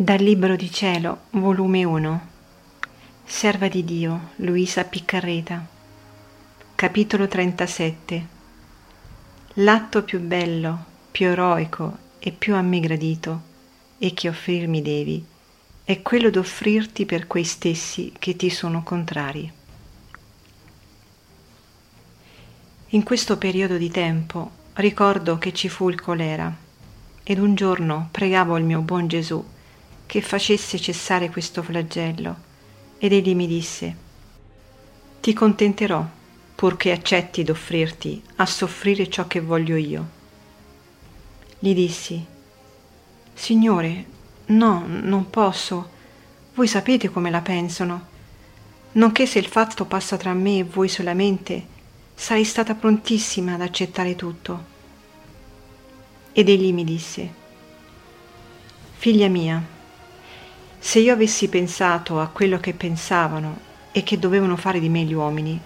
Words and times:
Dal 0.00 0.20
Libro 0.20 0.54
di 0.54 0.70
Cielo, 0.70 1.22
volume 1.30 1.82
1, 1.82 2.28
Serva 3.24 3.66
di 3.66 3.84
Dio, 3.84 4.30
Luisa 4.36 4.84
Piccarreta, 4.84 5.66
capitolo 6.76 7.26
37. 7.26 8.26
L'atto 9.54 10.04
più 10.04 10.20
bello, 10.20 10.84
più 11.10 11.26
eroico 11.26 11.96
e 12.20 12.30
più 12.30 12.54
a 12.54 12.62
me 12.62 12.78
gradito, 12.78 13.42
e 13.98 14.14
che 14.14 14.28
offrirmi 14.28 14.82
devi, 14.82 15.24
è 15.82 16.00
quello 16.00 16.30
d'offrirti 16.30 17.04
per 17.04 17.26
quei 17.26 17.42
stessi 17.42 18.12
che 18.20 18.36
ti 18.36 18.50
sono 18.50 18.84
contrari. 18.84 19.52
In 22.90 23.02
questo 23.02 23.36
periodo 23.36 23.76
di 23.76 23.90
tempo 23.90 24.50
ricordo 24.74 25.38
che 25.38 25.52
ci 25.52 25.68
fu 25.68 25.88
il 25.88 26.00
colera, 26.00 26.54
ed 27.24 27.40
un 27.40 27.56
giorno 27.56 28.06
pregavo 28.12 28.56
il 28.56 28.62
mio 28.62 28.80
buon 28.82 29.08
Gesù 29.08 29.44
che 30.08 30.22
facesse 30.22 30.80
cessare 30.80 31.28
questo 31.28 31.62
flagello, 31.62 32.34
ed 32.96 33.12
egli 33.12 33.34
mi 33.34 33.46
disse, 33.46 33.94
ti 35.20 35.34
contenterò, 35.34 36.02
purché 36.54 36.92
accetti 36.92 37.44
d'offrirti 37.44 38.22
a 38.36 38.46
soffrire 38.46 39.10
ciò 39.10 39.26
che 39.26 39.40
voglio 39.40 39.76
io. 39.76 40.08
Gli 41.58 41.74
dissi, 41.74 42.24
Signore, 43.34 44.04
no, 44.46 44.84
non 44.86 45.28
posso, 45.28 45.90
voi 46.54 46.66
sapete 46.66 47.10
come 47.10 47.30
la 47.30 47.42
pensano, 47.42 48.06
nonché 48.92 49.26
se 49.26 49.38
il 49.38 49.46
fatto 49.46 49.84
passa 49.84 50.16
tra 50.16 50.32
me 50.32 50.60
e 50.60 50.64
voi 50.64 50.88
solamente, 50.88 51.66
sarei 52.14 52.44
stata 52.44 52.74
prontissima 52.74 53.52
ad 53.52 53.60
accettare 53.60 54.16
tutto. 54.16 54.64
Ed 56.32 56.48
egli 56.48 56.72
mi 56.72 56.84
disse, 56.84 57.32
Figlia 58.96 59.28
mia, 59.28 59.76
se 60.78 60.98
io 61.00 61.12
avessi 61.12 61.48
pensato 61.48 62.20
a 62.20 62.28
quello 62.28 62.58
che 62.58 62.72
pensavano 62.72 63.58
e 63.92 64.02
che 64.02 64.18
dovevano 64.18 64.56
fare 64.56 64.80
di 64.80 64.88
me 64.88 65.02
gli 65.02 65.12
uomini, 65.12 65.60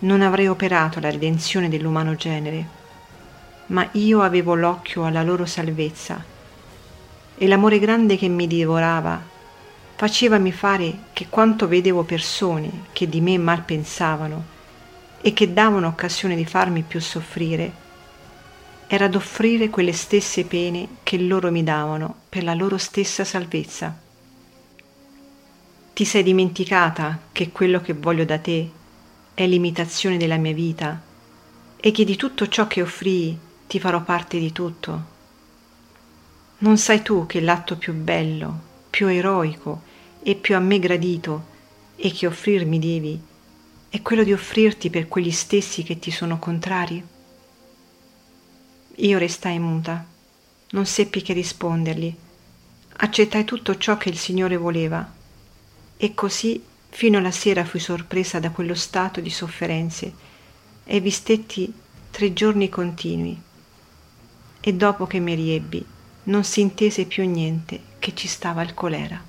non 0.00 0.20
avrei 0.20 0.48
operato 0.48 1.00
la 1.00 1.10
redenzione 1.10 1.68
dell'umano 1.68 2.14
genere, 2.16 2.66
ma 3.66 3.88
io 3.92 4.22
avevo 4.22 4.54
l'occhio 4.54 5.04
alla 5.04 5.22
loro 5.22 5.46
salvezza 5.46 6.22
e 7.36 7.46
l'amore 7.46 7.78
grande 7.78 8.16
che 8.16 8.28
mi 8.28 8.46
divorava 8.46 9.30
facevami 10.02 10.50
fare 10.50 10.98
che 11.12 11.28
quanto 11.28 11.68
vedevo 11.68 12.02
persone 12.02 12.86
che 12.92 13.08
di 13.08 13.20
me 13.20 13.38
mal 13.38 13.62
pensavano 13.62 14.44
e 15.20 15.32
che 15.32 15.52
davano 15.52 15.86
occasione 15.86 16.34
di 16.34 16.44
farmi 16.44 16.82
più 16.82 17.00
soffrire, 17.00 17.72
era 18.88 19.06
d'offrire 19.06 19.70
quelle 19.70 19.92
stesse 19.92 20.44
pene 20.44 20.88
che 21.04 21.18
loro 21.18 21.52
mi 21.52 21.62
davano 21.62 22.16
per 22.28 22.42
la 22.42 22.54
loro 22.54 22.78
stessa 22.78 23.24
salvezza. 23.24 24.01
Ti 25.94 26.06
sei 26.06 26.22
dimenticata 26.22 27.20
che 27.32 27.50
quello 27.50 27.82
che 27.82 27.92
voglio 27.92 28.24
da 28.24 28.38
te 28.38 28.70
è 29.34 29.46
l'imitazione 29.46 30.16
della 30.16 30.38
mia 30.38 30.54
vita 30.54 30.98
e 31.76 31.90
che 31.90 32.04
di 32.06 32.16
tutto 32.16 32.48
ciò 32.48 32.66
che 32.66 32.80
offrii 32.80 33.38
ti 33.66 33.78
farò 33.78 34.00
parte 34.02 34.38
di 34.38 34.52
tutto? 34.52 35.10
Non 36.58 36.78
sai 36.78 37.02
tu 37.02 37.26
che 37.26 37.42
l'atto 37.42 37.76
più 37.76 37.92
bello, 37.92 38.58
più 38.88 39.06
eroico 39.08 39.82
e 40.22 40.34
più 40.34 40.56
a 40.56 40.60
me 40.60 40.78
gradito 40.78 41.44
e 41.96 42.10
che 42.10 42.26
offrirmi 42.26 42.78
devi 42.78 43.20
è 43.90 44.00
quello 44.00 44.24
di 44.24 44.32
offrirti 44.32 44.88
per 44.88 45.08
quegli 45.08 45.30
stessi 45.30 45.82
che 45.82 45.98
ti 45.98 46.10
sono 46.10 46.38
contrari? 46.38 47.04
Io 48.96 49.18
restai 49.18 49.58
muta, 49.58 50.06
non 50.70 50.86
seppi 50.86 51.20
che 51.20 51.34
rispondergli, 51.34 52.14
accettai 52.96 53.44
tutto 53.44 53.76
ciò 53.76 53.98
che 53.98 54.08
il 54.08 54.16
Signore 54.16 54.56
voleva 54.56 55.20
e 56.02 56.14
così 56.14 56.60
fino 56.88 57.18
alla 57.18 57.30
sera 57.30 57.64
fui 57.64 57.78
sorpresa 57.78 58.40
da 58.40 58.50
quello 58.50 58.74
stato 58.74 59.20
di 59.20 59.30
sofferenze 59.30 60.12
e 60.82 60.98
vi 60.98 61.10
stetti 61.10 61.72
tre 62.10 62.32
giorni 62.32 62.68
continui. 62.68 63.40
E 64.60 64.74
dopo 64.74 65.06
che 65.06 65.20
mi 65.20 65.36
riebbi, 65.36 65.86
non 66.24 66.42
si 66.42 66.60
intese 66.60 67.04
più 67.04 67.24
niente 67.24 67.80
che 68.00 68.16
ci 68.16 68.26
stava 68.26 68.62
il 68.62 68.74
colera. 68.74 69.22